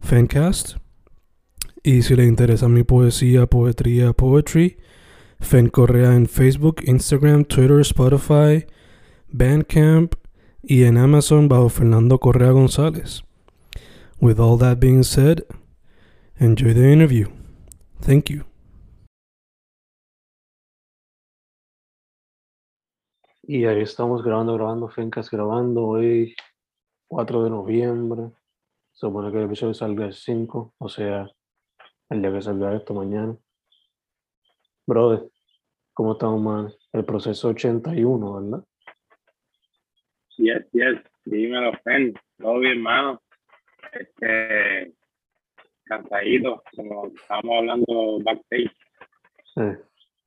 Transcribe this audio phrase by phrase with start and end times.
[0.00, 0.76] Fancast.
[1.82, 4.78] Y si le interesa mi poesía, poetría, poetry,
[5.40, 8.66] Fen Correa en Facebook, Instagram, Twitter, Spotify,
[9.28, 10.14] Bandcamp
[10.62, 13.22] y en Amazon bajo Fernando Correa González.
[14.20, 15.44] With all that being said,
[16.38, 17.28] enjoy the interview.
[18.00, 18.44] Thank you.
[23.42, 25.86] Y ahí estamos grabando, grabando, Fencas grabando.
[25.86, 26.34] Hoy,
[27.08, 28.30] 4 de noviembre.
[28.98, 31.30] Supone que el episodio salga el 5, o sea,
[32.10, 33.36] el día que salga esto mañana.
[34.88, 35.30] Brother,
[35.94, 36.72] ¿cómo estamos, man?
[36.92, 38.64] El proceso 81, ¿verdad?
[40.38, 42.12] Yes, yes, dímelo, Fen.
[42.38, 43.22] Todo bien, hermano.
[43.92, 44.92] Este,
[45.84, 48.76] cansadito, como estábamos hablando backstage.
[49.54, 49.62] Sí.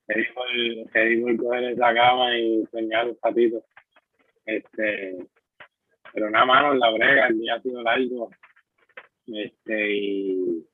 [0.08, 3.66] Qué difícil coger esa cama y soñar un ratito.
[4.46, 5.28] Este,
[6.14, 8.30] pero nada, mano, la brega, el día ha sido largo.
[9.36, 10.66] Este, y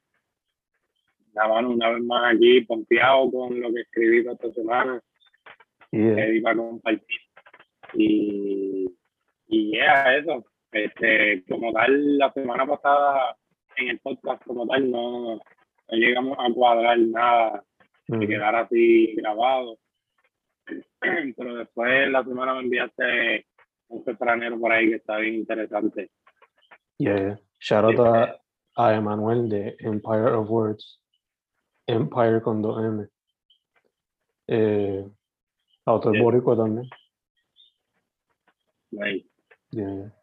[1.34, 5.02] nada, mano, una vez más aquí, pompeado con lo que escribí toda esta semana.
[5.92, 6.16] Yeah.
[6.16, 7.20] que iba a compartir.
[7.94, 8.88] Y,
[9.48, 10.46] y ya, eso.
[10.72, 13.38] Este, como tal, la semana pasada
[13.78, 17.64] en el podcast como tal no, no llegamos a cuadrar nada
[18.08, 18.28] de Mm.
[18.28, 19.78] quedar así grabado.
[21.38, 23.46] Pero después la semana me enviaste
[23.90, 26.10] un refranero por ahí que está bien interesante.
[26.98, 27.40] Yeah, yeah.
[27.60, 28.40] Shout out a,
[28.78, 31.02] a Emanuel de Empire of Words.
[31.88, 33.10] Empire con 2M.
[34.48, 35.06] Eh,
[35.86, 36.24] autor Yeah.
[36.24, 36.90] boricua también.
[38.92, 39.28] Like,
[39.72, 40.14] Yeah, yeah.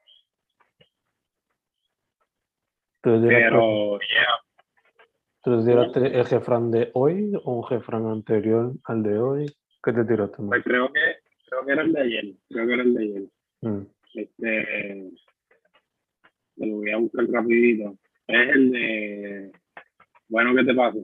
[3.02, 4.26] ¿Tú les tiraste, Pero, yeah,
[5.42, 9.46] tú tiraste el refrán de hoy o un refrán anterior al de hoy?
[9.82, 10.48] ¿Qué te tiraste más?
[10.48, 11.00] pues creo que,
[11.46, 12.24] creo que era el de ayer.
[12.48, 13.22] Creo que era el de ayer.
[13.60, 13.86] Mm.
[14.14, 15.10] Este,
[16.56, 17.98] te lo voy a buscar rapidito.
[18.26, 19.52] Es el de,
[20.28, 20.98] bueno, ¿qué te pasa?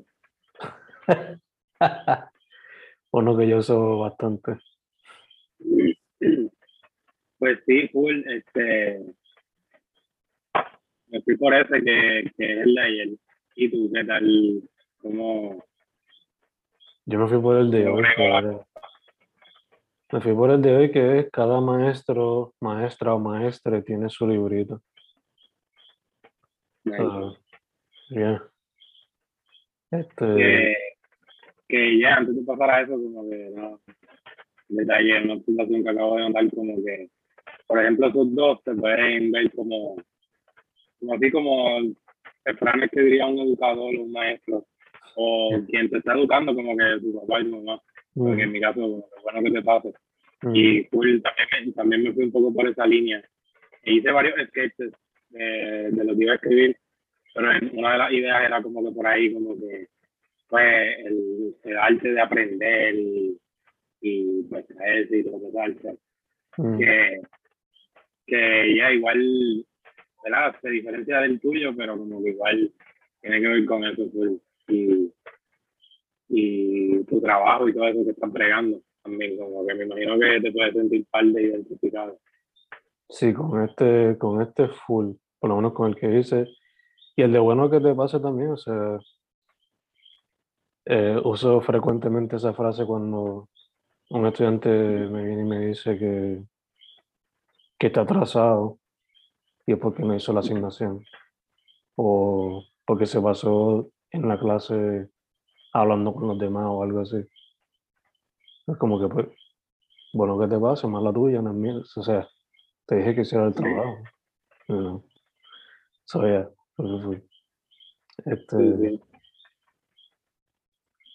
[3.12, 4.56] Uno que yo uso bastante.
[7.38, 9.00] Pues sí, full, este,
[11.08, 13.08] me fui por ese que, que es el de ayer.
[13.56, 14.62] ¿Y tú qué tal?
[14.98, 15.64] ¿Cómo?
[17.06, 18.04] Yo me fui por el de hoy.
[18.16, 18.58] que-
[20.12, 24.26] Me fui por el de hoy que es cada maestro, maestra o maestre tiene su
[24.26, 24.82] librito.
[26.98, 27.32] Ah,
[28.10, 28.42] yeah.
[29.90, 30.76] Este, que,
[31.68, 33.80] que ya antes de pasar a eso, como que no,
[34.68, 37.08] detalle, una situación que acabo de notar, como que,
[37.66, 39.96] por ejemplo, esos dos se pueden ver como,
[40.98, 41.80] como así como
[42.44, 44.66] refranes que diría un educador un maestro,
[45.16, 47.82] o quien te está educando, como que tu papá y tu mamá,
[48.14, 49.92] porque en mi caso, bueno que te pase.
[50.42, 53.22] mm, Y también, también me fui un poco por esa línea.
[53.82, 54.92] E hice varios sketches
[55.30, 56.76] de, de lo que iba a escribir,
[57.34, 59.88] pero una de las ideas era como que por ahí, como que,
[60.48, 63.38] pues, el, el arte de aprender y,
[64.00, 65.98] y pues, traerse y todo eso,
[66.56, 67.20] mm, que,
[68.26, 69.66] que ya igual,
[70.24, 70.56] ¿verdad?
[70.60, 72.72] Se diferencia del tuyo, pero como que igual
[73.20, 74.36] tiene que ver con eso, full.
[74.68, 75.12] Y,
[76.28, 80.40] y tu trabajo y todo eso que estás bregando también, como que me imagino que
[80.40, 82.18] te puedes sentir par de identificado.
[83.10, 86.46] Sí, con este, con este full, por lo menos con el que hice.
[87.16, 88.98] Y el de bueno que te pase también, o sea,
[90.86, 93.48] eh, uso frecuentemente esa frase cuando
[94.10, 96.42] un estudiante me viene y me dice que,
[97.78, 98.78] que está atrasado
[99.66, 101.04] y es porque no hizo la asignación
[101.96, 105.10] o porque se pasó en la clase
[105.72, 107.18] hablando con los demás o algo así.
[108.66, 109.28] Es como que, pues,
[110.12, 111.74] bueno, que te pase, más la tuya, no es mía.
[111.96, 112.28] O sea,
[112.90, 113.98] te dije que hiciera el trabajo.
[114.66, 115.04] Know?
[116.06, 117.22] So, yeah, fue.
[118.26, 119.00] Este,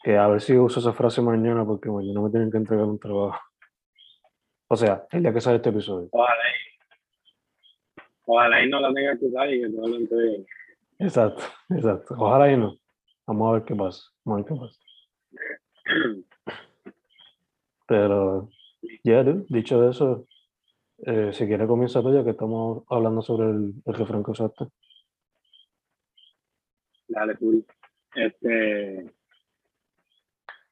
[0.02, 2.98] Que a ver si uso esa frase mañana porque mañana me tienen que entregar un
[2.98, 3.38] trabajo.
[4.70, 6.08] O sea, el día que sale este episodio.
[6.14, 10.46] Ojalá y, ojalá y no la tenga que usar y que todo lo entregue.
[11.00, 12.16] Exacto, exacto.
[12.18, 12.74] Ojalá y no.
[13.28, 14.02] Vamos a ver qué pasa.
[14.24, 14.80] Vamos a ver qué pasa.
[17.88, 18.50] Pero,
[19.04, 20.26] ya, dude, dicho eso,
[21.00, 24.66] eh, si quiere comenzar ya que estamos hablando sobre el, el refrán que usaste.
[27.08, 27.66] Dale, cool.
[28.16, 29.12] Este,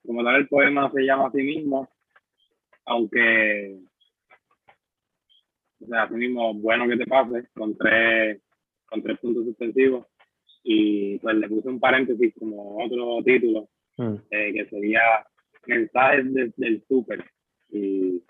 [0.06, 1.90] como tal, el poema se llama a sí mismo,
[2.86, 3.80] aunque,
[5.82, 8.42] o sea, a sí mismo, bueno que te pase, con tres,
[8.86, 10.08] con tres puntos suspensivos,
[10.64, 15.02] y pues le puse un paréntesis como otro título, Mm, eh, que sería
[15.68, 17.24] mensajes desde el súper,
[17.70, 18.24] y,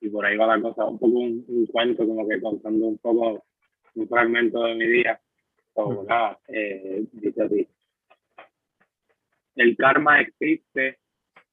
[0.00, 2.98] y por ahí va la cosa, un poco un, un cuento, como que contando un
[2.98, 3.44] poco
[3.94, 5.20] un fragmento de mi día,
[5.74, 6.04] o Ujú.
[6.04, 7.68] nada, eh, dice así.
[9.56, 10.98] El karma existe,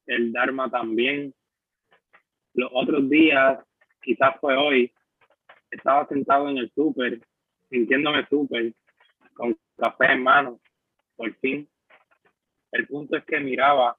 [0.06, 1.34] el dharma también.
[2.52, 3.58] Los otros días,
[4.02, 4.92] quizás fue hoy,
[5.70, 7.20] estaba sentado en el súper,
[7.70, 8.74] sintiéndome súper,
[9.34, 10.60] con café en mano,
[11.16, 11.68] por fin.
[12.72, 13.96] El punto es que miraba,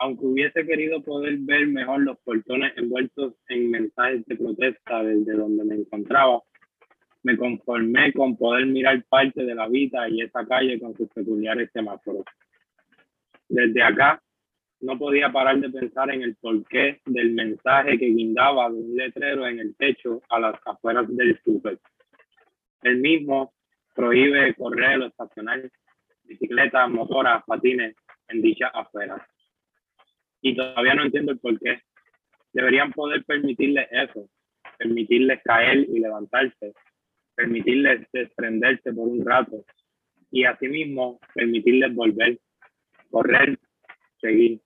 [0.00, 5.62] aunque hubiese querido poder ver mejor los portones envueltos en mensajes de protesta desde donde
[5.62, 6.40] me encontraba,
[7.22, 11.70] me conformé con poder mirar parte de la vida y esa calle con sus peculiares
[11.74, 12.24] semáforos.
[13.46, 14.22] Desde acá,
[14.80, 19.46] no podía parar de pensar en el porqué del mensaje que guindaba de un letrero
[19.46, 21.78] en el techo a las afueras del súper.
[22.82, 23.52] El mismo
[23.94, 25.70] prohíbe correr o estacionar
[26.24, 27.94] bicicletas, motoras, patines
[28.28, 29.20] en dichas afueras.
[30.42, 31.82] Y todavía no entiendo el porqué.
[32.52, 34.28] Deberían poder permitirles eso,
[34.78, 36.72] permitirles caer y levantarse,
[37.34, 39.64] permitirles desprenderse por un rato
[40.30, 42.38] y asimismo permitirles volver,
[43.10, 43.58] correr,
[44.20, 44.60] seguir.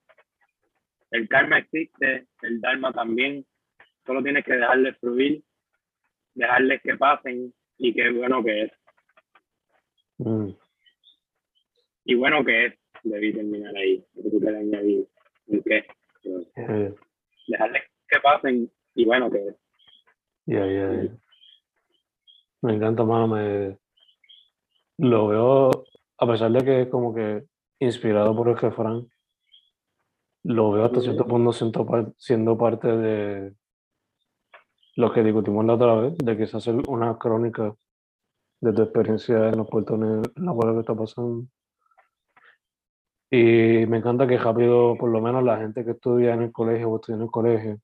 [1.11, 3.45] El karma existe, el dharma también,
[4.05, 5.43] solo tienes que dejarles fluir,
[6.33, 8.71] dejarles que pasen y qué bueno que es.
[10.17, 10.49] mm.
[12.05, 12.73] Y bueno que es,
[13.03, 15.07] debí terminar ahí, porque tú añadir
[15.47, 15.85] un qué,
[16.23, 16.93] pero Eh,
[17.47, 17.83] dejarles
[18.51, 19.55] que y bueno que.
[20.45, 21.17] Ya, ya, ya.
[22.61, 23.27] Me encanta, mano.
[23.27, 23.77] Me...
[24.97, 25.71] Lo veo,
[26.17, 27.45] a pesar de que es como que
[27.79, 29.07] inspirado por el refrán,
[30.43, 33.53] lo veo hasta cierto punto siendo, par- siendo parte de
[34.95, 37.75] lo que discutimos la otra vez, de que se hace una crónica
[38.61, 41.45] de tu experiencia en los portones, en la cual que está pasando.
[43.29, 46.89] Y me encanta que rápido, por lo menos la gente que estudia en el colegio
[46.89, 47.79] o estudia en el colegio,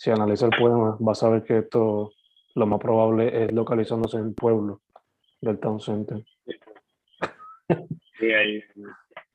[0.00, 2.12] si analiza el poema, va a saber que esto
[2.54, 4.80] lo más probable es localizándose en el pueblo
[5.42, 6.24] del Town Center.
[8.18, 8.62] Sí, ahí,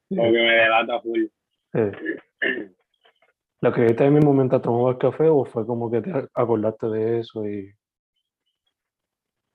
[0.09, 1.25] como que me delata full.
[1.73, 1.91] Eh,
[3.61, 7.19] ¿Lo escribiste en el mismo tomaba el café o fue como que te acordaste de
[7.19, 7.71] eso y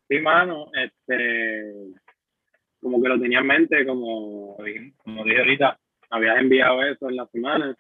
[0.09, 1.93] Sí, mano, este,
[2.81, 4.57] como que lo tenía en mente, como,
[5.05, 5.79] como dije ahorita,
[6.11, 7.77] habías enviado eso en la semana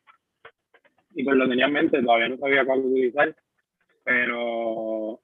[1.14, 3.34] y pues lo tenía en mente, todavía no sabía cuál utilizar,
[4.04, 5.20] pero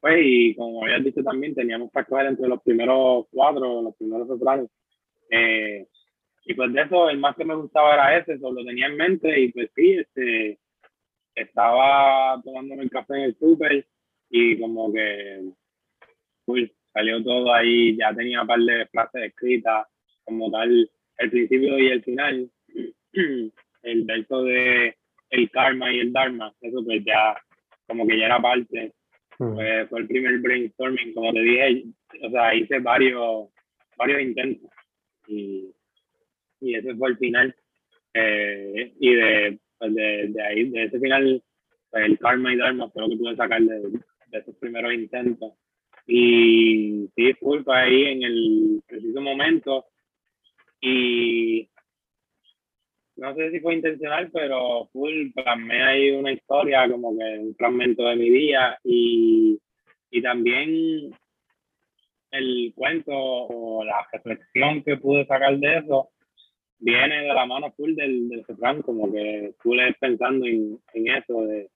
[0.00, 4.28] pues y como habías dicho también, teníamos que escoger entre los primeros cuatro, los primeros
[4.28, 4.68] refranes.
[5.30, 5.86] Eh,
[6.44, 8.96] y pues de eso, el más que me gustaba era ese, eso lo tenía en
[8.96, 10.58] mente y pues sí, este,
[11.34, 13.86] estaba tomándome el café en el súper
[14.28, 15.40] y como que
[16.92, 19.86] salió todo ahí, ya tenía un par de frases escritas,
[20.24, 22.50] como tal, el principio y el final,
[23.82, 24.96] el verso de
[25.32, 27.36] el karma y el dharma, eso pues ya,
[27.86, 28.92] como que ya era parte,
[29.42, 31.84] Mm, pues, fue el primer brainstorming, como te dije,
[32.22, 33.48] o sea, hice varios,
[33.96, 34.70] varios intentos
[35.26, 35.68] y,
[36.60, 37.56] y ese fue el final.
[38.14, 41.42] Eh, y de, pues, de, de ahí, de ese final,
[41.90, 45.54] pues, el karma y dharma fue lo que pude sacar de, de esos primeros intentos.
[46.06, 49.86] Y sí, fue ahí en el preciso momento.
[50.80, 51.68] Y
[53.16, 58.04] no sé si fue intencional, pero full plasmé ahí una historia, como que un fragmento
[58.04, 58.78] de mi día.
[58.84, 59.58] Y,
[60.10, 61.10] y también
[62.30, 66.08] el cuento o la reflexión que pude sacar de eso
[66.78, 71.08] viene de la mano full del, del refrán, como que full es pensando en, en
[71.08, 71.68] eso, de,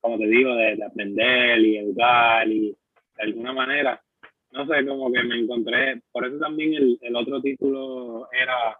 [0.00, 4.00] como te digo, de, de aprender y educar y de alguna manera,
[4.52, 8.78] no sé, como que me encontré, por eso también el, el otro título era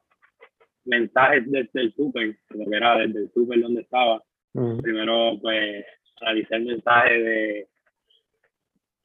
[0.86, 4.22] mensajes desde el súper, porque era desde el súper donde estaba.
[4.54, 5.84] mm, Primero, pues,
[6.20, 7.66] analicé el mensaje de,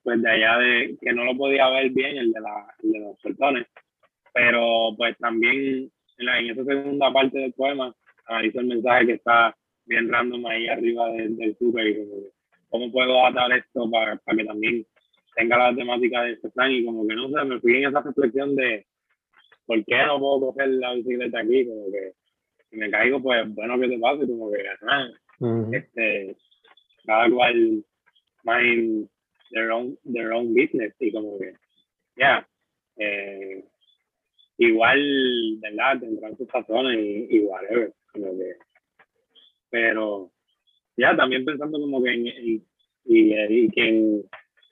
[0.03, 2.99] pues, de allá de, que no lo podía ver bien, el de, la, el de
[2.99, 3.67] los portones.
[4.33, 7.93] pero pues también en, la, en esa segunda parte del poema
[8.27, 12.11] analizo el mensaje que está bien random ahí arriba del, del super y como
[12.69, 14.85] cómo puedo atar esto para, para que también
[15.35, 18.01] tenga la temática de este plan y como que no sé, me fui en esa
[18.01, 18.85] reflexión de
[19.65, 22.13] por qué no puedo coger la bicicleta aquí, como que
[22.69, 24.63] si me caigo, pues bueno, que te pase, como que
[25.77, 26.35] este,
[27.05, 27.83] cada cual
[28.43, 29.09] mind
[29.51, 31.53] their own, their own business y como que,
[32.15, 32.47] ya,
[32.97, 33.63] eh,
[34.57, 35.99] igual, ¿verdad?
[35.99, 38.55] Tendrán sus razones y, y whatever, como que,
[39.69, 40.31] pero
[40.97, 42.63] ya también pensando como que en, y,
[43.05, 44.21] y, que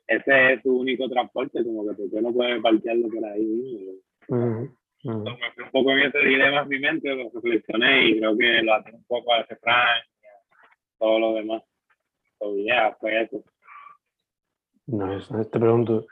[0.08, 4.00] ese es su único transporte, como que porque no puede parquearlo por ahí.
[4.30, 8.74] Uh un poco en ese dilema en mi mente, lo reflexioné y creo que lo
[8.74, 10.04] hace un poco a ese Frank
[11.00, 11.64] todo lo demás.
[12.38, 13.44] So, yeah, fue eso.
[14.88, 16.06] No, te pregunto,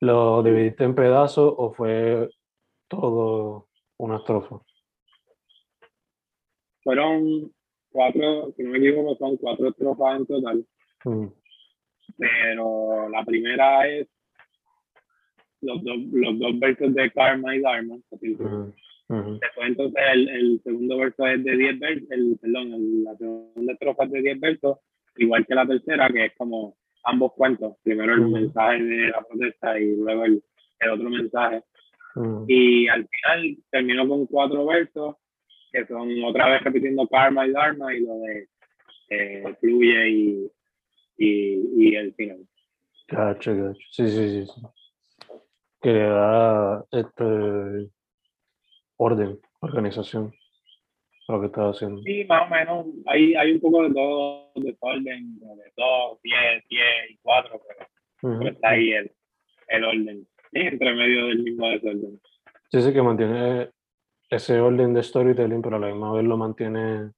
[0.00, 2.30] ¿lo dividiste en pedazos o fue
[2.88, 3.68] todo
[3.98, 4.60] una estrofa?
[6.84, 7.52] Fueron
[7.90, 10.66] cuatro, si no me equivoco, son cuatro estrofas en total.
[11.04, 11.26] Mm.
[12.18, 14.08] Pero la primera es
[15.62, 17.96] los, dos los dos versos de Karma y Dharma.
[18.10, 24.04] Después entonces el, el, segundo verso es de 10 versos, el, perdón, la segunda estrofa
[24.04, 24.78] es de 10 versos,
[25.16, 27.76] igual que la tercera, que es como ambos cuentos.
[27.82, 30.42] Primero el mensaje de la protesta y luego el,
[30.80, 31.62] el otro mensaje.
[32.46, 35.16] Y al final terminó con cuatro versos
[35.72, 38.48] que son otra vez repitiendo karma y dharma y lo de
[39.08, 40.50] eh, fluye y,
[41.16, 42.46] y, y, el final.
[43.08, 43.80] Gacho, gacho.
[43.90, 44.52] Sí, sí, sí.
[45.82, 47.90] Que da este
[48.96, 50.32] orden, organización
[51.28, 52.00] a lo que estás haciendo.
[52.02, 52.86] Sí, más o menos.
[53.06, 57.60] Hay, hay un poco de todo, de orden, de dos, diez, diez y cuatro,
[58.20, 59.12] pero, está ahí el,
[59.68, 62.20] el orden, entre medio del mismo desorden.
[62.70, 63.70] Sí, sí, que mantiene
[64.30, 67.10] ese orden de storytelling, pero a la misma vez lo mantiene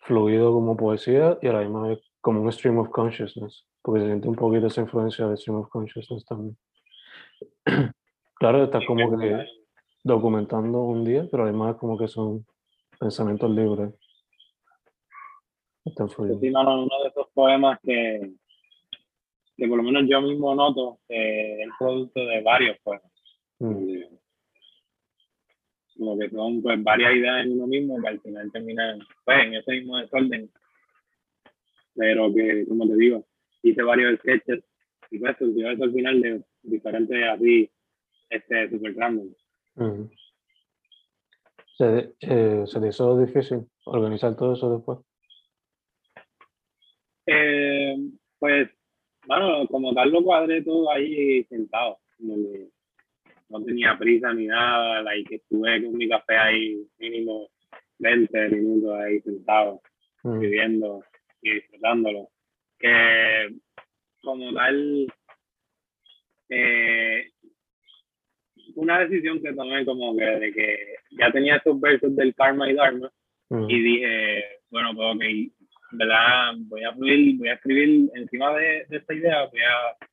[0.00, 4.06] fluido como poesía y a la misma vez como un stream of consciousness, porque se
[4.06, 6.56] siente un poquito esa influencia de stream of consciousness también.
[8.34, 9.46] claro, está como que
[10.04, 12.46] documentando un día, pero además como que son
[12.98, 13.94] pensamientos libres.
[15.84, 16.40] Están fluyendo.
[16.40, 18.32] Sí, uno de esos poemas que,
[19.56, 23.12] que por lo menos yo mismo noto que es producto de varios poemas.
[23.58, 24.18] Mm
[25.98, 29.54] como que son pues varias ideas en uno mismo que al final terminan pues en
[29.54, 30.50] ese mismo desorden
[31.94, 33.26] pero que como te digo
[33.62, 34.64] hice varios sketches
[35.10, 37.70] y pues surgió eso al final de diferentes así
[38.30, 38.94] este super
[41.76, 44.98] ¿Se, eh, ¿Se te hizo difícil organizar todo eso después?
[47.26, 47.96] Eh,
[48.38, 48.70] pues
[49.26, 51.98] bueno como tal lo cuadré todo ahí sentado
[53.48, 57.48] no tenía prisa ni nada, like, estuve con mi café ahí mínimo
[57.98, 59.80] 20 minutos ahí sentado,
[60.22, 60.38] mm.
[60.38, 61.02] viviendo
[61.42, 62.28] y disfrutándolo.
[62.78, 63.48] Que
[64.22, 65.06] como tal,
[66.50, 67.30] eh,
[68.74, 70.78] una decisión que tomé como que de que
[71.10, 73.10] ya tenía estos versos del karma y dharma
[73.50, 73.70] mm.
[73.70, 76.54] y dije, bueno, pues ok, ¿verdad?
[76.68, 80.06] Voy a fluir, voy a escribir encima de, de esta idea, voy a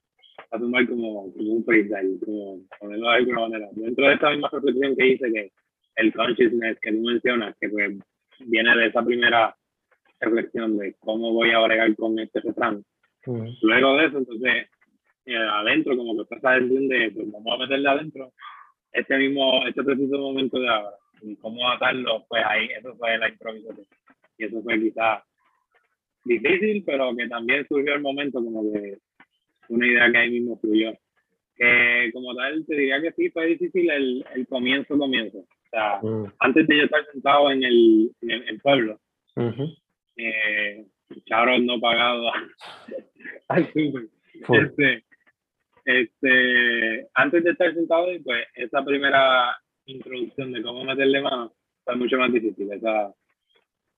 [0.52, 3.68] a tomar como, como un freestyle, como ponerlo de alguna manera.
[3.72, 5.52] Dentro de esta misma reflexión que hice, que
[5.96, 7.98] el consciousness que tú mencionas, que pues
[8.40, 9.56] viene de esa primera
[10.20, 12.84] reflexión de cómo voy a bregar con este refrán.
[13.62, 14.68] Luego de eso, entonces,
[15.26, 18.32] eh, adentro, como que está esa decisión de, pues vamos a meterle adentro
[18.92, 20.98] este mismo, este preciso momento de ahora.
[21.22, 23.86] Y cómo atarlo, pues ahí, eso fue la improvisación.
[24.38, 25.24] Y eso fue quizás
[26.24, 28.98] difícil, pero que también surgió el momento como que
[29.70, 30.94] una idea que ahí mismo fluyó.
[31.56, 35.40] Que como tal, te diría que sí, fue difícil el, el comienzo, comienzo.
[35.40, 36.34] O sea, mm.
[36.40, 39.00] antes de yo estar sentado en el, en el, pueblo,
[40.18, 40.86] eh,
[41.62, 42.32] no pagado
[43.48, 45.04] al Este,
[45.86, 52.18] este, antes de estar sentado, pues esa primera introducción de cómo meterle mano fue mucho
[52.18, 53.14] más difícil, esa,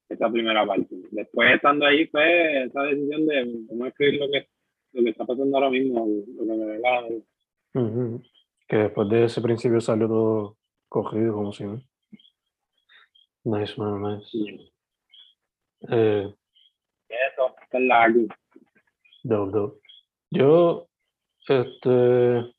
[0.10, 0.96] esa primera parte.
[1.12, 4.48] Después estando ahí fue esa decisión de cómo escribir lo que
[4.94, 7.04] lo que está pasando ahora mismo, lo que me da.
[8.68, 10.58] Que después de ese principio salió todo
[10.90, 11.82] cogido como si no.
[13.44, 14.72] Nice, man, nice.
[15.90, 16.34] Eh,
[17.08, 18.22] Eso, es largo.
[19.24, 19.80] Dope, dope.
[20.32, 20.90] Yo,
[21.50, 22.54] este,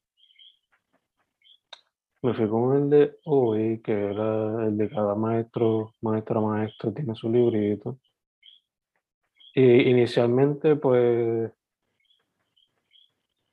[2.23, 7.15] me fui con el de hoy, que era el de cada maestro, maestra, maestro, tiene
[7.15, 7.99] su librito.
[9.55, 11.53] Y inicialmente, pues,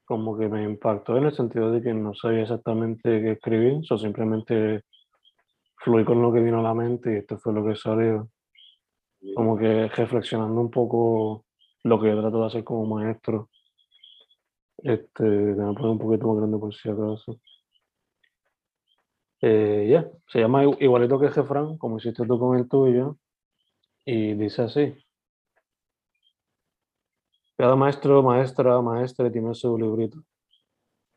[0.05, 3.97] como que me impactó en el sentido de que no sabía exactamente qué escribir, o
[3.97, 4.83] simplemente
[5.77, 8.29] fluí con lo que vino a la mente y esto fue lo que salió.
[9.35, 11.45] Como que reflexionando un poco
[11.83, 13.49] lo que yo trato de hacer como maestro.
[14.77, 17.39] Este, me pone un poquito más grande por si acaso.
[19.41, 23.17] Eh, ya, se llama igualito que Jefran, como hiciste tú con el tuyo,
[24.05, 24.95] y dice así.
[27.57, 30.23] Cada maestro, maestra, maestra tiene su librito.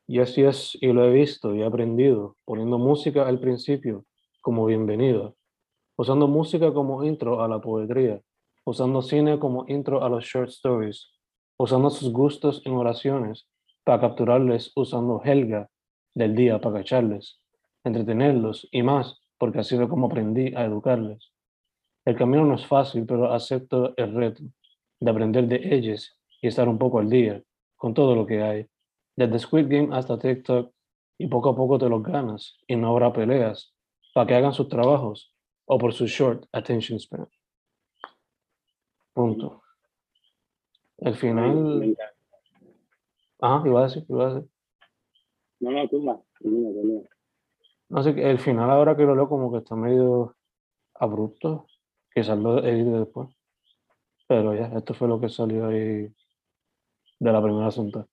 [0.06, 4.06] Y así es, y lo he visto y he aprendido, poniendo música al principio
[4.40, 5.34] como bienvenida,
[5.96, 8.22] usando música como intro a la poetría,
[8.64, 11.17] usando cine como intro a los short stories,
[11.58, 13.46] usando sus gustos en oraciones
[13.84, 15.68] para capturarles, usando Helga
[16.14, 17.40] del día para cacharles,
[17.84, 21.32] entretenerlos y más, porque así es como aprendí a educarles.
[22.04, 24.44] El camino no es fácil, pero acepto el reto
[25.00, 27.42] de aprender de ellos y estar un poco al día
[27.76, 28.66] con todo lo que hay.
[29.16, 30.72] Desde Squid Game hasta TikTok
[31.18, 33.74] y poco a poco te los ganas y no habrá peleas
[34.14, 35.34] para que hagan sus trabajos
[35.66, 37.28] o por su short attention span.
[39.12, 39.67] Punto.
[40.98, 41.96] El final...
[43.40, 44.50] Ajá, iba a decir, iba a decir.
[45.60, 46.18] No, no, tú más.
[47.88, 50.36] No sé, el final ahora que lo leo como que está medio
[50.94, 51.66] abrupto.
[52.14, 53.28] Quizás lo edite después.
[54.26, 56.12] Pero ya, esto fue lo que salió ahí
[57.18, 58.08] de la primera asunto.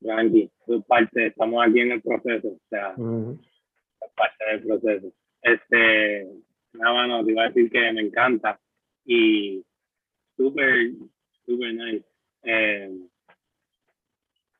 [0.00, 0.50] Tranqui,
[0.86, 5.12] parte, estamos aquí en el proceso, o sea, es parte del proceso.
[5.40, 6.28] Este,
[6.74, 8.60] nada más, te iba a decir que me encanta
[9.04, 9.64] y
[10.36, 10.92] súper,
[11.46, 12.06] súper nice.
[12.42, 12.90] Eh,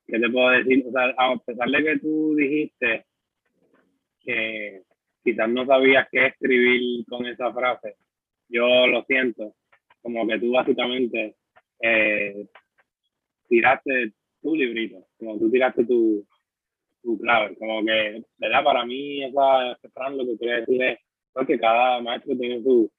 [0.07, 0.85] ¿Qué te puedo decir?
[0.87, 3.05] O sea, a pesar de que tú dijiste
[4.21, 4.81] que
[5.23, 7.95] quizás no sabías qué escribir con esa frase,
[8.47, 9.55] yo lo siento,
[10.01, 11.35] como que tú básicamente
[11.81, 12.47] eh,
[13.49, 16.25] tiraste tu librito, como tú tiraste tu,
[17.03, 18.63] tu clave, como que, ¿verdad?
[18.63, 19.77] Para mí, esa,
[20.11, 20.99] lo que quiere decir es
[21.33, 22.89] porque cada maestro tiene su,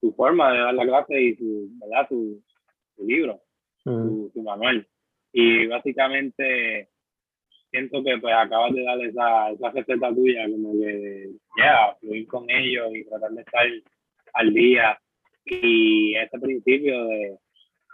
[0.00, 2.06] su forma de dar la clase y su, ¿verdad?
[2.08, 2.42] Su,
[2.98, 3.40] su libro,
[3.82, 4.86] su, su, manual.
[5.32, 6.88] Y básicamente
[7.70, 12.26] siento que pues acabas de dar esa, esa receta tuya, como que, ya, yeah, fluir
[12.26, 13.66] con ellos y tratar de estar
[14.34, 14.98] al día.
[15.44, 17.38] Y ese principio de,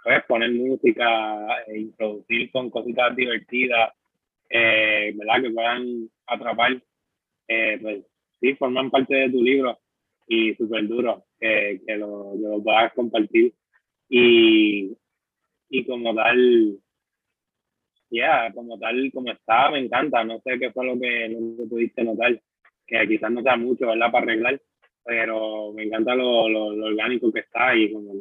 [0.03, 3.93] pues, poner música, e introducir con cositas divertidas,
[4.51, 5.43] eh, ¿verdad?
[5.43, 6.83] Que puedan atrapar,
[7.49, 8.05] eh, pues
[8.41, 9.79] sí, forman parte de tu libro
[10.27, 13.53] y súper duro que, que, lo, lo puedas compartir.
[14.09, 14.97] Y,
[15.69, 16.79] y como tal,
[18.11, 20.25] ya, como tal, como está, me encanta.
[20.25, 22.41] No sé qué fue lo que, lo que pudiste notar,
[22.87, 24.11] que quizás no sea mucho, ¿verdad?
[24.13, 24.61] Para arreglar,
[25.05, 28.13] pero me encanta lo, lo, orgánico que está y como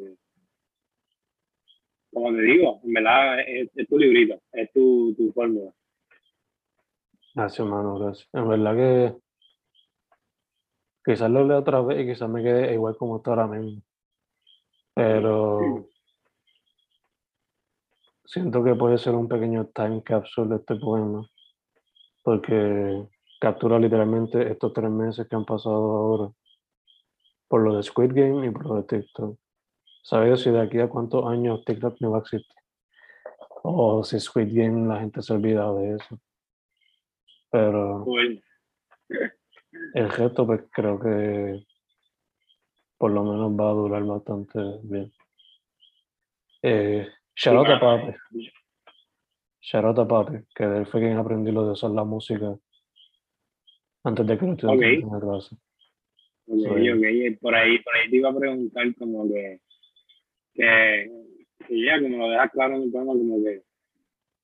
[2.13, 5.71] como te digo, en verdad es, tu librito, es tu, tu fórmula.
[7.33, 8.29] Gracias, hermano, gracias.
[8.33, 9.15] En verdad que
[11.03, 13.81] quizás lo leo otra vez y quizás me quede igual como está ahora mismo.
[14.93, 15.87] Pero
[18.25, 21.27] siento que puede ser un pequeño time capsule de este poema,
[22.21, 23.07] porque
[23.39, 26.31] captura literalmente estos tres meses que han pasado ahora
[27.47, 29.37] por lo de Squid Game y por lo de TikTok
[30.03, 32.55] saber si de aquí a cuántos años TikTok no va a existir.
[33.63, 36.19] O si Squid Game la gente se olvida de eso.
[37.49, 38.05] Pero
[39.93, 41.65] el gesto pues creo que
[43.03, 45.11] por lo menos va a durar bastante bien.
[46.61, 48.15] Eh, shout a Papi.
[49.59, 52.57] Shout a Papi, que él fue quien aprendió lo de usar la música
[54.05, 55.01] antes de que lo estudiara okay.
[55.01, 55.55] en la clase.
[56.47, 59.59] Ok, Por ahí, por ahí te iba a preguntar como que
[60.53, 61.11] que,
[61.71, 63.63] ya como lo deja claro en el poema, como que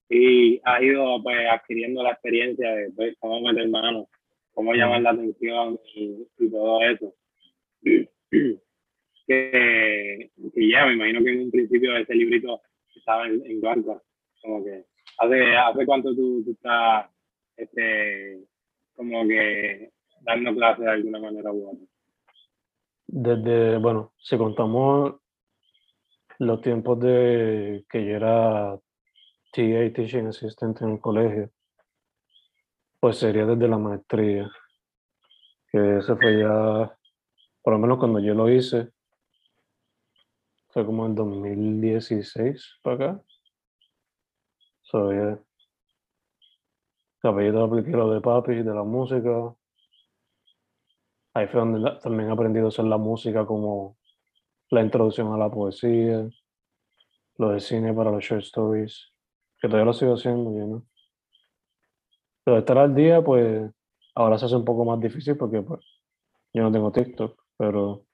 [0.10, 4.10] y ha ido pues adquiriendo la experiencia de pues, cómo meter mano,
[4.52, 7.16] cómo llamar la atención y, todo eso.
[8.30, 12.62] Que, ya me imagino que en un principio ese librito
[12.96, 14.86] estaba en, en como que
[15.18, 17.10] hace, hace cuánto tú, tú estás
[17.56, 18.44] este,
[18.96, 21.86] como que dando clases de alguna manera u otra.
[23.08, 25.16] Desde, bueno, si contamos
[26.40, 28.78] los tiempos de que yo era
[29.52, 31.50] TA, Teaching Assistant en el colegio,
[33.00, 34.50] pues sería desde la maestría,
[35.72, 36.98] que ese fue ya,
[37.70, 38.90] por lo menos cuando yo lo hice,
[40.70, 43.22] fue como en 2016 para acá.
[44.82, 45.40] So, yeah.
[47.22, 49.54] apliqué lo de papi, de la música.
[51.36, 54.00] Ahí fue donde también he aprendido a hacer la música como
[54.72, 56.28] la introducción a la poesía,
[57.38, 59.14] lo de cine para los short stories.
[59.62, 60.84] que todavía lo sigo haciendo, know.
[62.44, 63.72] Pero estar al día, pues,
[64.16, 65.86] ahora se hace un poco más difícil porque, pues,
[66.52, 68.06] yo no tengo TikTok, pero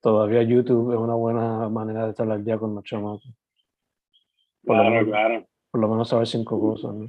[0.00, 3.22] todavía YouTube es una buena manera de estar al día con los chamacos.
[4.64, 5.46] Por lo Claro, menos- claro.
[5.70, 7.06] Por lo menos saber cinco cosas, ¿no?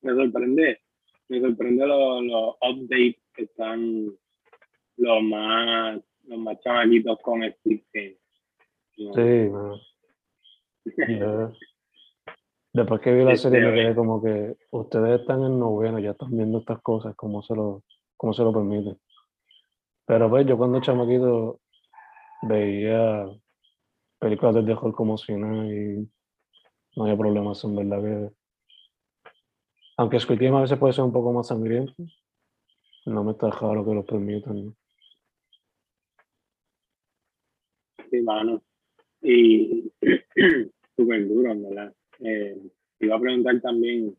[0.00, 0.80] Me sorprende,
[1.28, 4.06] me sorprende los, los updates que están
[4.96, 8.16] los más, los más chamaquitos con Stick Game.
[8.96, 9.12] ¿no?
[9.12, 9.74] Sí, man.
[11.08, 11.52] Yeah.
[12.72, 16.34] Después que vi la serie me quedé como que ustedes están en noveno, ya están
[16.34, 17.82] viendo estas cosas, ¿cómo se lo,
[18.16, 18.98] cómo se lo permiten?
[20.06, 21.60] Pero pues yo cuando chamaquito
[22.42, 23.26] veía
[24.18, 26.08] películas de terror como si nada y
[26.96, 28.36] no había problemas, en verdad que...
[29.98, 31.94] Aunque Squid a veces puede ser un poco más sangriento,
[33.06, 34.66] no me está raro que lo permitan.
[34.66, 34.76] ¿no?
[38.10, 38.62] Sí, mano.
[39.22, 39.92] Y
[40.96, 41.94] súper duro, en verdad.
[42.20, 42.58] Eh,
[43.00, 44.16] iba a preguntar también,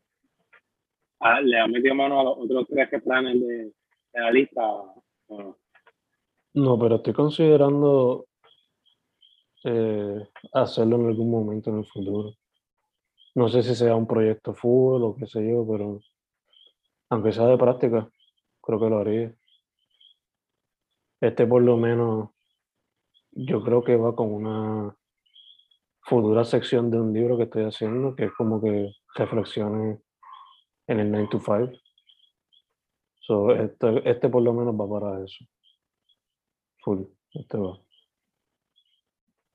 [1.20, 3.72] ah, ¿le has metido mano a los otros tres que planes de,
[6.54, 6.80] no?
[6.80, 8.28] Pero estoy considerando
[9.64, 12.34] eh, hacerlo en algún momento en el futuro.
[13.36, 16.00] No sé si sea un proyecto full o qué sé yo, pero
[17.10, 18.10] aunque sea de práctica,
[18.62, 19.34] creo que lo haría.
[21.22, 22.30] Este por lo menos,
[23.32, 24.96] yo creo que va con una
[26.02, 30.00] futura sección de un libro que estoy haciendo, que es como que reflexiones
[30.88, 31.87] en el 9 to 5.
[33.28, 35.44] So, este, este por lo menos va para eso.
[36.80, 37.78] Full, este va.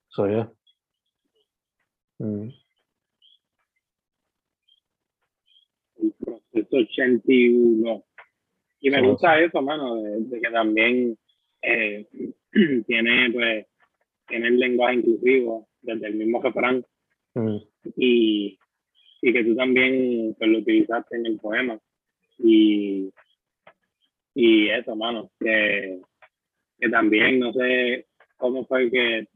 [0.09, 0.53] So, yeah.
[2.19, 2.51] Mm.
[6.03, 8.05] el proceso 81.
[8.81, 11.17] Y me gusta eso, mano, de, de que también
[11.63, 12.07] eh,
[12.87, 13.67] tiene, pues,
[14.29, 16.85] tiene el lenguaje inclusivo desde el mismo refrán
[17.35, 17.57] Mm.
[17.97, 18.59] y,
[19.23, 21.81] y que tú también pues, lo utilizaste en el poema.
[22.39, 23.11] Y,
[24.35, 26.01] y eso, mano, que,
[26.79, 29.29] que también, no sé cómo fue que,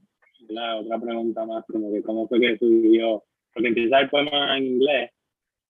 [0.49, 4.67] la otra pregunta más, como que cómo fue que surgió, porque empieza el poema en
[4.67, 5.11] inglés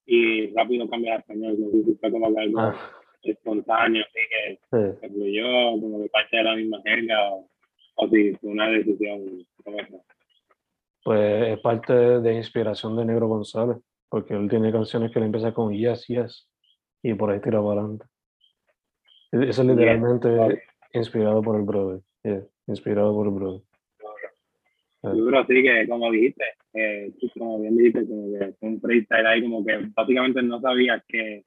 [0.04, 2.74] y rápido cambia a español, no sé si fue como que algo Ah,
[3.22, 5.08] espontáneo, así que sí.
[5.08, 7.48] fluyó, como que parte de la misma jerga, o,
[7.96, 9.96] o si fue una decisión como esa.
[11.02, 15.54] Pues es parte de inspiración de Negro González, porque él tiene canciones que le empieza
[15.54, 16.48] con yes, yes,
[17.02, 18.04] y por ahí tira para adelante.
[19.32, 20.54] Eso es literalmente ok.
[20.92, 22.00] inspirado por el brother.
[22.22, 23.62] yeah, inspirado por el brother.
[25.02, 29.42] Duro, sí, que como dijiste, eh, como bien dijiste, como que fue un freestyle ahí,
[29.42, 31.44] como que básicamente no sabías que,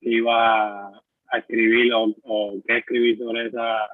[0.00, 3.86] que iba a escribir o, o qué escribir sobre esa,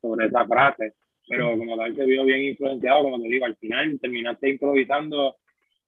[0.00, 0.92] sobre esa frase,
[1.28, 5.36] pero como tal se vio bien influenciado, como te digo, al final terminaste improvisando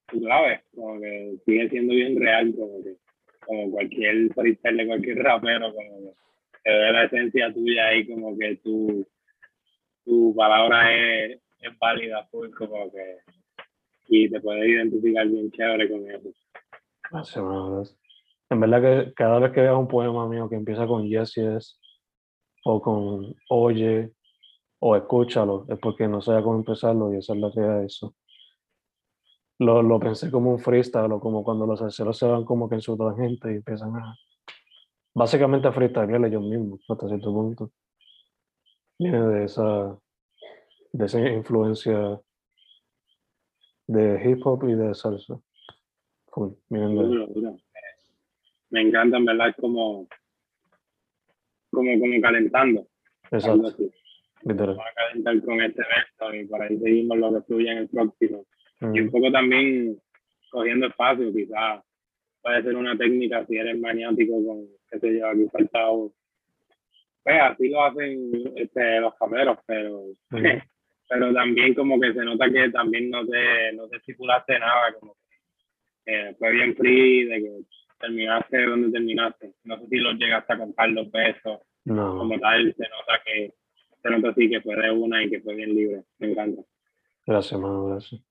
[0.07, 2.95] tu clave, como que sigue siendo bien real, como que
[3.47, 6.13] como cualquier freestyle de cualquier rapero, como que
[6.63, 9.07] se ve la esencia tuya ahí, como que tu,
[10.05, 13.17] tu palabra es, es válida, full, como que
[14.09, 16.29] y te puedes identificar bien chévere con eso.
[17.11, 17.97] Gracias.
[18.49, 21.79] En verdad que cada vez que veas un poema mío que empieza con yes, yes,
[22.63, 24.11] o con oye,
[24.79, 28.15] o escúchalo, es porque no sabía cómo empezarlo y esa es la que es eso.
[29.59, 32.75] Lo, lo pensé como un freestyle, o como cuando los salseros se van como que
[32.75, 34.15] en su tangente y empiezan a...
[35.13, 37.71] Básicamente a freestylear ellos mismos, hasta cierto punto.
[38.99, 39.97] Viene de esa,
[40.91, 42.19] de esa influencia
[43.87, 45.39] de hip hop y de salsa.
[46.27, 47.57] Full, de-.
[48.69, 50.07] Me encanta, en verdad, como,
[51.71, 52.87] como, como calentando.
[53.31, 53.73] Exacto.
[54.43, 57.89] Vamos a calentar con este verso y por ahí seguimos lo que fluye en el
[57.89, 58.45] próximo.
[58.79, 59.97] Y un poco también
[60.51, 61.83] cogiendo espacio, quizás
[62.41, 66.13] puede ser una técnica si eres maniático con, qué sé yo, aquí falta un-
[67.23, 70.37] Pues así lo hacen este, los cameros, pero, mm,
[71.09, 75.13] pero también como que se nota que también no te, no te estipulaste nada, como
[76.05, 77.51] que eh, fue bien free, de que
[77.99, 79.53] terminaste donde terminaste.
[79.63, 83.53] No sé si los llegaste a contar los besos, No, como tal, se nota que,
[84.01, 86.03] se nota así que fue de una y que fue bien libre.
[86.19, 86.61] Me encanta.
[87.25, 88.21] gracias, mano, gracias.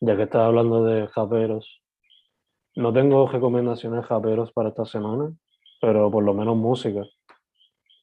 [0.00, 1.82] Ya que estás hablando de japeros,
[2.74, 5.34] no tengo recomendaciones japeros para esta semana,
[5.80, 7.02] pero por lo menos música.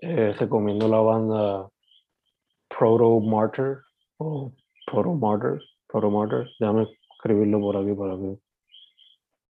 [0.01, 1.69] Eh, recomiendo la banda
[2.67, 3.77] Proto Martyr
[4.17, 4.51] o
[4.87, 6.49] Proto Martyr, Proto Martyr.
[6.59, 8.39] Déjame escribirlo por aquí para que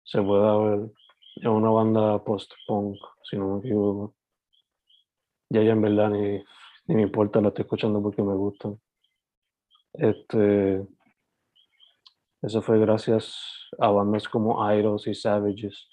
[0.04, 0.92] se pueda ver.
[1.38, 4.14] Es una banda post-punk, si no me equivoco.
[5.50, 6.44] Ya ya en verdad ni,
[6.88, 8.78] ni me importa, la estoy escuchando porque me gustan.
[9.94, 10.86] Este,
[12.44, 15.88] Eso fue gracias a bandas como Idols y Savages.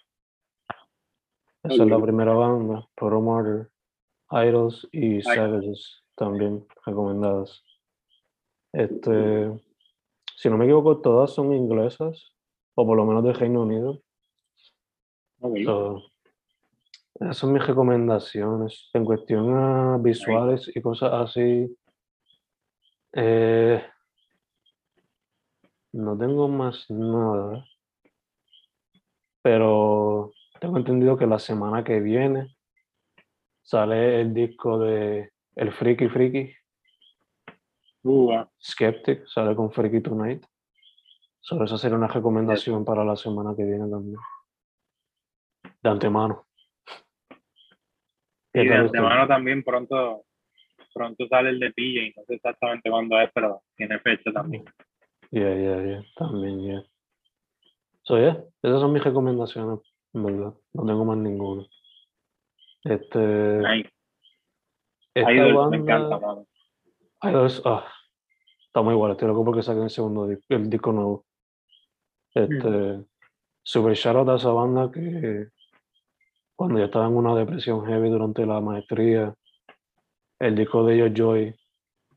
[1.62, 3.70] Esa es la primera banda, Proto Martyr,
[4.32, 7.62] Idols y Savages también recomendadas.
[8.72, 9.62] Este,
[10.36, 12.32] si no me equivoco, todas son inglesas,
[12.74, 14.02] o por lo menos de Reino Unido.
[15.40, 15.58] Ok.
[15.64, 16.02] So,
[17.14, 18.90] esas son mis recomendaciones.
[18.92, 21.76] En cuestión a visuales y cosas así,
[23.12, 23.84] eh,
[25.92, 27.64] no tengo más nada.
[29.42, 32.56] Pero tengo entendido que la semana que viene
[33.62, 36.54] sale el disco de El Freaky Freaky,
[38.02, 40.44] Uh, Skeptic, sale con Freaky Tonight.
[41.40, 44.18] Sobre eso sería una recomendación para la semana que viene también.
[45.82, 46.46] De antemano.
[48.52, 50.24] ¿Qué y de antemano también pronto,
[50.92, 54.64] pronto sale el de PJ, no sé exactamente cuándo es, pero tiene fecha también.
[55.30, 56.02] Yeah, yeah, yeah.
[56.16, 56.82] También, yeah.
[58.02, 59.80] So, yeah, esas son mis recomendaciones,
[60.12, 60.54] en verdad.
[60.72, 61.66] No tengo más ninguna.
[62.84, 63.90] Este, Nice.
[65.14, 66.46] esta Idol, banda, me encanta, mano.
[67.22, 67.86] Idols, ah,
[68.66, 71.26] estamos igual, estoy loco porque saquen el segundo disco, el disco nuevo.
[72.34, 73.04] Este,
[73.62, 75.48] super shoutout a esa banda que
[76.56, 79.34] cuando yo estaba en una depresión heavy durante la maestría,
[80.38, 81.54] el disco de ellos, Joy,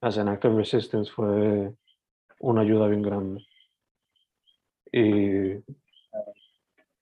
[0.01, 1.73] as an Act of Resistance, fue
[2.43, 3.45] una ayuda bien grande.
[4.91, 5.63] Y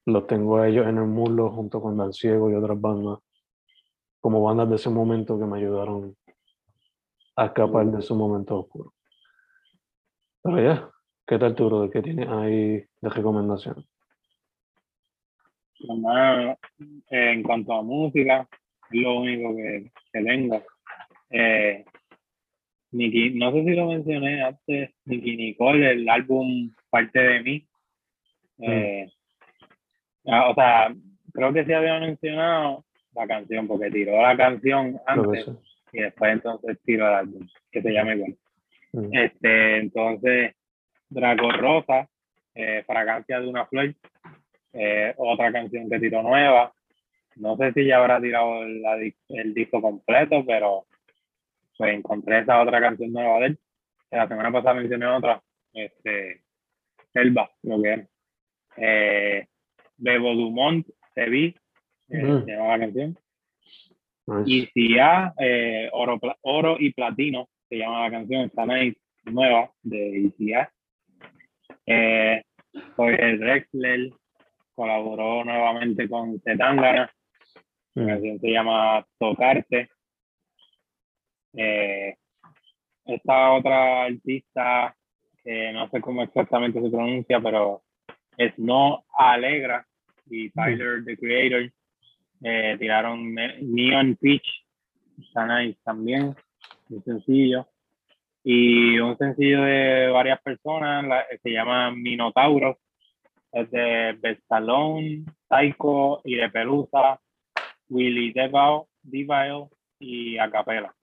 [0.05, 3.19] los tengo a ellos en el muslo junto con Dan Ciego y otras bandas,
[4.21, 6.15] como bandas de ese momento que me ayudaron
[7.35, 8.93] a escapar de esos momentos oscuros.
[10.43, 10.89] Pero ya,
[11.25, 11.89] ¿qué tal brother?
[11.89, 13.83] ¿Qué tienes ahí de recomendación?
[15.79, 16.57] Eh,
[17.09, 18.47] en cuanto a música,
[18.91, 20.61] es lo único que, que tengo.
[21.31, 21.83] Eh,
[22.91, 27.65] Nicki- no sé si lo mencioné antes, Nicky Nicole, el álbum Parte de mí.
[28.59, 29.09] Eh,
[30.27, 30.93] ah, o sea,
[31.33, 32.83] creo que sí había mencionado
[33.15, 35.49] la canción, porque tiró la canción antes
[35.93, 38.35] y después entonces tiró el álbum, que se llama igual.
[38.93, 39.15] Mm.
[39.15, 40.55] Este, entonces,
[41.09, 42.09] Draco Rosa,
[42.55, 43.93] eh, Fragancia de una flor,
[44.73, 46.73] eh, otra canción que tiró nueva.
[47.37, 48.83] No sé si ya habrá tirado el,
[49.29, 50.85] el disco completo, pero
[51.77, 53.59] pues encontré esa otra canción nueva de él.
[54.11, 55.41] La semana pasada mencioné otra,
[55.73, 56.43] este,
[57.13, 58.09] Elba, lo que es.
[58.77, 59.47] Eh,
[59.97, 61.53] Bebo Dumont, Te vi,
[62.09, 62.45] eh, Mm.
[62.45, 63.17] se llama la canción.
[64.27, 64.71] Nice.
[64.75, 70.71] ICA, eh, oro, y platino, se llama la canción, está nice, nueva de ICA.
[71.85, 72.43] Eh,
[72.95, 74.09] Jorge Drexler
[74.75, 77.11] colaboró nuevamente con Zetangana,
[77.95, 79.89] la canción se llama Tocarte.
[81.53, 82.15] Eh,
[83.05, 84.95] esta otra artista,
[85.43, 87.81] que no sé cómo exactamente se pronuncia, pero
[88.37, 89.85] es No Alegra
[90.29, 91.71] y Tyler, the Creator,
[92.43, 94.47] eh, tiraron Ne- Neon Peach,
[95.19, 96.35] está nice también,
[96.89, 97.67] un sencillo.
[98.43, 102.79] Y un sencillo de varias personas, la- se llama Minotauro,
[103.51, 107.19] es de Bestalón, Taiko y de Pelusa,
[107.89, 109.67] Willy Devao, Devile
[109.99, 110.93] y Acapela.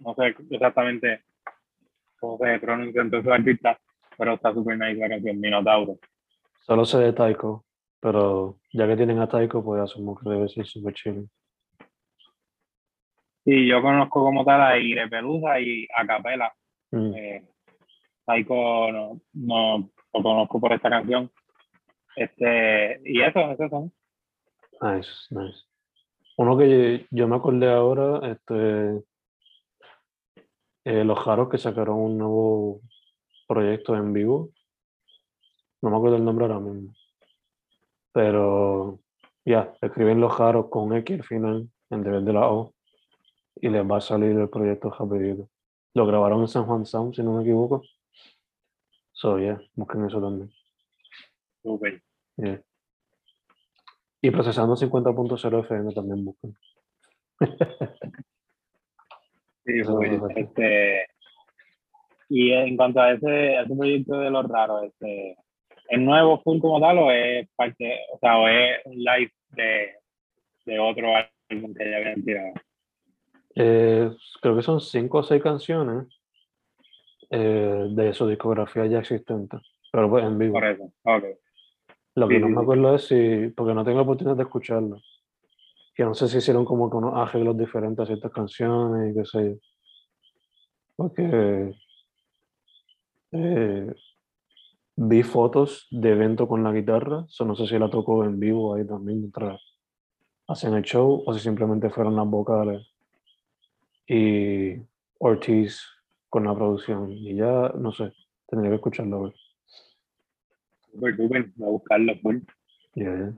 [0.00, 1.22] No sé exactamente
[2.18, 3.78] cómo se pronuncia entre sus artistas,
[4.16, 5.98] pero está súper nice la canción Minotauro.
[6.60, 7.64] Solo sé de Taiko,
[8.00, 11.28] pero ya que tienen a Taiko, pues asumo que debe ser súper chill.
[13.44, 16.52] Sí, yo conozco como tal a Ire Pelusa y Acapela.
[16.90, 17.14] Mm.
[17.14, 17.48] Eh,
[18.24, 21.30] Taiko no, no lo conozco por esta canción.
[22.16, 23.92] Este, y eso, esos son.
[24.82, 25.64] Nice, nice.
[26.36, 29.02] Uno que yo me acordé ahora, este,
[30.84, 32.80] eh, los Jaros que sacaron un nuevo
[33.46, 34.50] proyecto en vivo.
[35.82, 36.94] No me acuerdo el nombre ahora mismo.
[38.12, 39.00] Pero
[39.44, 42.74] ya, escriben los Jaros con X al final, en vez de la O,
[43.56, 45.48] y les va a salir el proyecto rapidito.
[45.94, 47.82] Lo grabaron en San Juan Sound, si no me equivoco.
[49.12, 50.50] So, yeah, busquen eso también.
[51.62, 52.02] Súper.
[52.36, 52.62] Yeah.
[54.22, 56.56] Y procesando 50.0 FM también buscan.
[59.64, 59.82] Sí,
[60.36, 61.06] este,
[62.28, 65.36] y en cuanto a ese, a ese proyecto de los raros, este,
[65.88, 69.94] ¿es nuevo full como tal o es parte, o sea, o es un live de,
[70.64, 71.08] de otro
[71.50, 72.52] álbum que ya habían tirado?
[73.56, 76.06] Eh, creo que son cinco o seis canciones
[77.30, 79.58] eh, de su discografía ya existente,
[79.92, 80.54] pero pues en vivo.
[80.54, 81.24] Por eso, ok.
[82.14, 84.42] Lo que Sí, no sí, me acuerdo es si, porque no tengo la oportunidad de
[84.44, 85.00] escucharlo,
[85.94, 89.24] que no sé si hicieron como que unos arreglos diferentes a ciertas canciones y qué
[89.24, 89.56] sé yo.
[90.96, 91.74] Porque
[93.32, 93.94] eh,
[94.96, 98.74] vi fotos de evento con la guitarra, so no sé si la tocó en vivo
[98.74, 99.60] ahí también mientras
[100.46, 102.86] hacen el show o si simplemente fueron las vocales
[104.06, 104.76] y
[105.18, 105.86] Ortiz
[106.28, 108.12] con la producción y ya no sé,
[108.48, 109.34] tendría que escucharlo hoy.
[110.92, 112.38] Súper, súper, voy a buscarlo, full.
[112.94, 113.32] Ya, ya.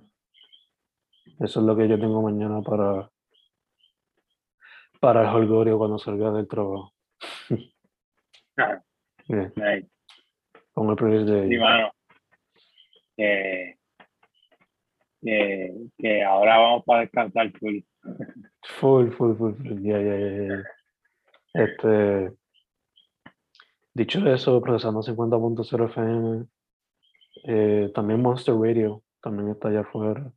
[1.40, 3.10] Eso es lo que yo tengo mañana para
[5.00, 6.92] para el holgorio cuando salga del trabajo.
[8.56, 8.80] Ah,
[9.26, 9.52] Bien.
[10.72, 11.90] Con el playlist de Sí, mano.
[15.98, 17.78] Que, ahora vamos para descansar full.
[18.62, 19.82] Full, full, full, full.
[19.82, 20.62] Ya, ya, ya.
[21.54, 22.36] Este.
[23.94, 26.46] Dicho eso, procesando 50.0 FM.
[27.44, 30.32] eh, también Monster Radio también está allá afuera.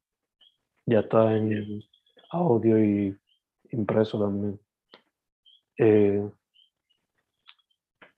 [0.86, 1.84] Ya está en
[2.32, 3.18] audio y
[3.72, 4.60] impreso también.
[5.78, 6.30] Eh,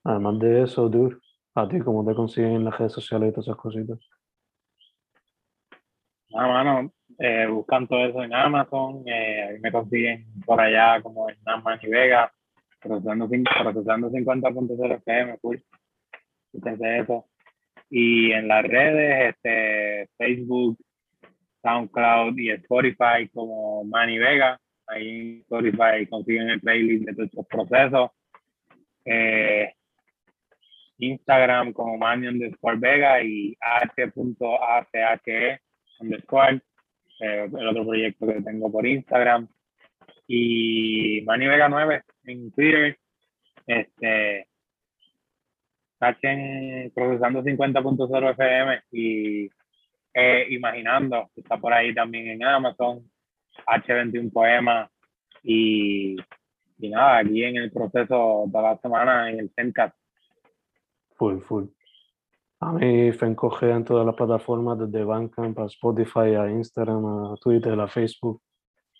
[0.03, 1.17] además de eso, dude,
[1.55, 3.99] a ti, ¿cómo te consiguen en las redes sociales y todas esas cositas?
[6.33, 11.79] Ah, mano, eh, eso en Amazon, eh, ahí me consiguen por allá como en Naman
[11.81, 12.31] y Vega,
[12.79, 15.57] procesando, procesando 50.0 FM, full.
[16.51, 17.25] Fíjense eso.
[17.89, 20.77] Y en las redes, este, Facebook,
[21.67, 24.57] SoundCloud y Spotify como Manny Vega.
[24.87, 28.11] Ahí en Spotify consiguen el playlist de todos estos procesos.
[29.03, 29.73] Eh,
[30.99, 35.59] Instagram como Manny underscore Vega y h.ache
[35.99, 36.61] underscore,
[37.19, 39.49] eh, el otro proyecto que tengo por Instagram.
[40.27, 42.97] Y Manny Vega 9 en Twitter.
[43.65, 44.47] Este,
[45.99, 49.49] cachen procesando 50.0 FM y
[50.19, 53.07] eh, imaginando, que está por ahí también en Amazon,
[53.67, 54.89] H21 Poema
[55.43, 56.15] y,
[56.79, 59.95] y nada, aquí en el proceso de la semana en el Zencast.
[61.15, 61.65] Full, full.
[62.59, 67.35] A mí Fenco G en todas las plataformas, desde Bandcamp a Spotify, a Instagram, a
[67.35, 68.41] Twitter, a Facebook,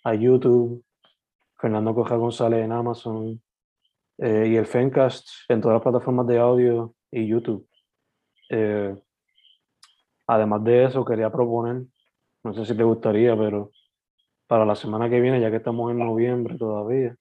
[0.04, 0.84] a YouTube.
[1.60, 3.42] Fernando Coja González en Amazon.
[4.18, 7.68] eh, y el Fencast en todas las plataformas de audio y YouTube.
[8.50, 8.94] Eh,
[10.28, 11.82] además de eso, quería proponer,
[12.44, 13.72] no sé si te gustaría, pero
[14.46, 17.16] para la semana que viene, ya que estamos en noviembre todavía,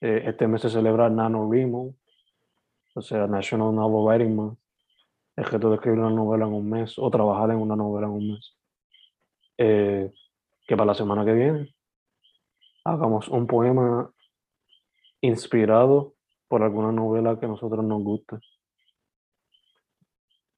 [0.00, 1.94] eh, este mes se celebra NaNoWriMo,
[2.94, 4.58] o sea, National Novel Writing Month,
[5.36, 8.12] el reto de escribir una novela en un mes o trabajar en una novela en
[8.12, 8.56] un mes.
[9.58, 10.12] Eh,
[10.66, 11.74] que para la semana que viene
[12.84, 14.10] hagamos un poema
[15.20, 16.14] inspirado
[16.48, 18.36] por alguna novela que a nosotros nos guste.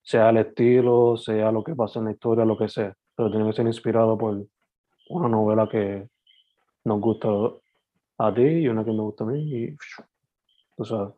[0.08, 3.44] Sea el estilo, sea lo que pasa en la historia, lo que sea, pero tiene
[3.46, 4.42] que ser inspirado por
[5.10, 6.08] una novela que
[6.84, 7.28] nos gusta
[8.16, 9.76] a ti y una que me gusta a mí y
[10.78, 11.12] tú sabes,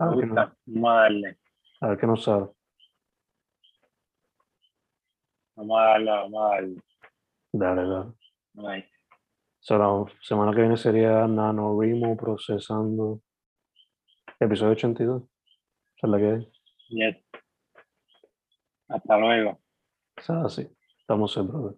[0.00, 0.34] Ah, que no.
[0.64, 1.38] vamos a darle,
[1.82, 2.48] a ver qué nos sabe.
[5.54, 6.82] vamos a darle, vamos a darle.
[7.52, 7.82] Dale,
[8.54, 8.88] dale.
[9.60, 13.20] So, la semana que viene sería NaNoWriMo procesando
[14.40, 15.22] episodio 82.
[15.98, 16.52] Esa es la que hay.
[16.90, 17.16] Yes.
[18.88, 19.60] Hasta luego.
[20.16, 20.68] O sea, así.
[21.00, 21.76] Estamos en brother.